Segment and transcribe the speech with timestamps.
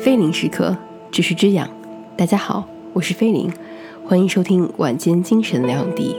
[0.00, 0.74] 菲林时刻，
[1.12, 1.68] 知识之养。
[2.16, 3.52] 大家好，我是菲林，
[4.06, 6.16] 欢迎收听晚间精神疗养地。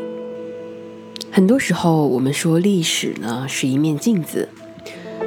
[1.31, 4.49] 很多时候，我们说历史呢是一面镜子，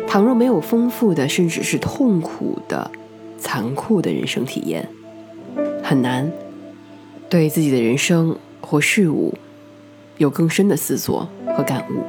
[0.07, 2.93] 倘若没有丰富的，甚至是痛苦的、
[3.39, 4.89] 残酷的人生体验，
[5.83, 6.31] 很难
[7.29, 9.35] 对自己的人生或事物
[10.19, 12.05] 有更深的思索和感悟。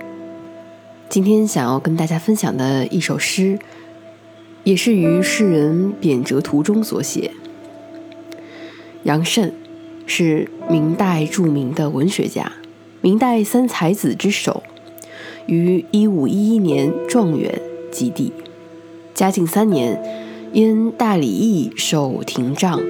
[1.09, 3.57] 今天想要跟大家分享的一首诗。
[4.66, 7.31] 也是于诗人贬谪途中所写。
[9.03, 9.53] 杨慎
[10.08, 12.52] 是明代著名的文学家，
[12.99, 14.63] 明代三才子之首，
[15.45, 18.34] 于一五一一年状元及第。
[19.13, 20.02] 嘉靖三年，
[20.52, 22.81] 因大礼议受廷杖，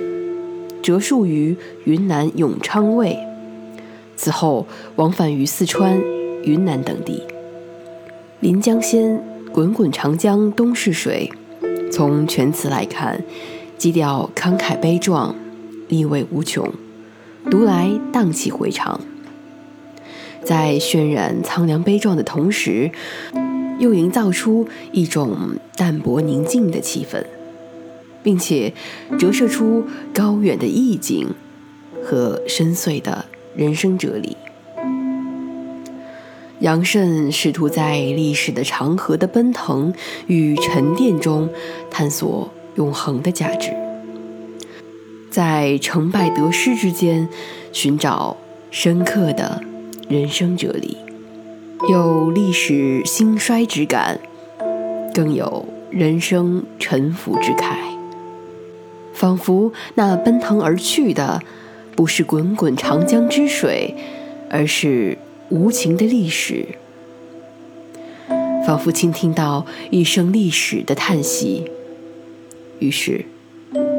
[0.82, 3.20] 折戍于云南永昌卫。
[4.16, 4.66] 此后
[4.96, 6.02] 往返于四川、
[6.44, 7.22] 云南等地。
[8.40, 9.22] 临江仙，
[9.52, 11.30] 滚滚长江东逝水。
[11.92, 13.24] 从全词来看，
[13.78, 15.36] 基调慷慨悲壮，
[15.88, 16.74] 意味无穷，
[17.50, 19.00] 读来荡气回肠。
[20.44, 22.92] 在渲染苍凉悲壮的同时，
[23.80, 25.36] 又营造出一种
[25.76, 27.24] 淡泊宁静的气氛，
[28.22, 28.74] 并且
[29.18, 31.30] 折射出高远的意境
[32.04, 34.36] 和深邃的人生哲理。
[36.66, 39.94] 杨慎试图在历史的长河的奔腾
[40.26, 41.48] 与沉淀中
[41.92, 43.72] 探索永恒的价值，
[45.30, 47.30] 在成败得失之间
[47.72, 48.36] 寻找
[48.72, 49.62] 深刻的
[50.10, 50.98] 人生哲理，
[51.88, 54.20] 有历史兴衰之感，
[55.14, 57.76] 更有人生沉浮之慨。
[59.14, 61.44] 仿佛那奔腾而去的
[61.96, 63.94] 不是滚滚长江之水，
[64.50, 65.20] 而是。
[65.50, 66.78] 无情的历史，
[68.66, 71.72] 仿佛倾听到一声历史的叹息。
[72.80, 73.26] 于是，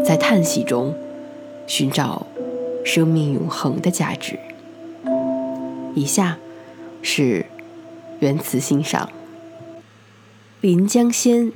[0.05, 0.95] 在叹息中
[1.67, 2.27] 寻找
[2.85, 4.39] 生命永恒的价值。
[5.95, 6.39] 以下
[7.01, 7.47] 是
[8.21, 9.07] 原词欣赏：
[10.61, 11.47] 《临江仙》，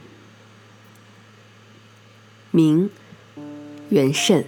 [2.53, 2.91] 明，
[3.89, 4.45] 元慎。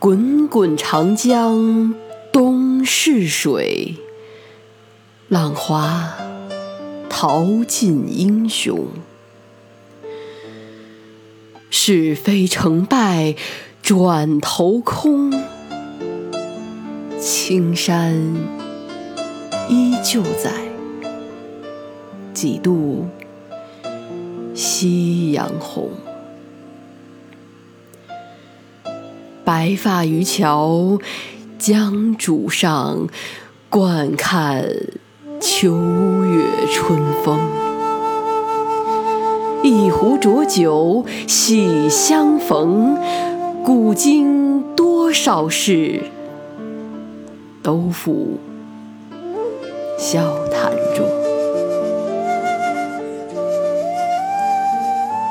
[0.00, 1.94] 滚滚长江
[2.32, 3.96] 东逝水，
[5.28, 6.14] 浪花
[7.10, 8.88] 淘尽英雄。
[11.68, 13.34] 是非成败
[13.82, 15.30] 转头空，
[17.18, 18.16] 青山
[19.68, 20.50] 依旧在，
[22.32, 23.06] 几度
[24.54, 25.90] 夕阳红。
[29.50, 31.00] 白发渔樵
[31.58, 33.08] 江渚上，
[33.68, 34.64] 惯看
[35.40, 35.74] 秋
[36.22, 37.40] 月春风。
[39.64, 42.96] 一壶浊酒喜相逢，
[43.64, 46.00] 古今多少事，
[47.60, 48.38] 都付
[49.98, 50.22] 笑
[50.52, 51.04] 谈中。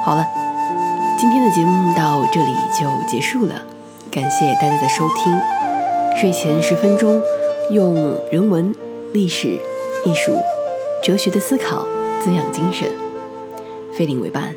[0.03, 0.27] 好了，
[1.17, 3.55] 今天的节目到这里就结束了。
[4.11, 5.39] 感谢大家的收听，
[6.19, 7.21] 睡前十分钟，
[7.69, 8.73] 用人文、
[9.13, 9.59] 历史、
[10.03, 10.35] 艺术、
[11.03, 11.85] 哲学的思考
[12.19, 12.89] 滋养精神。
[13.93, 14.55] 飞林为伴，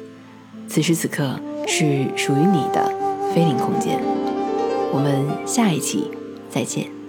[0.68, 2.90] 此时此刻是属于你的
[3.34, 4.00] 飞林空间。
[4.90, 6.10] 我们下一期
[6.48, 7.01] 再见。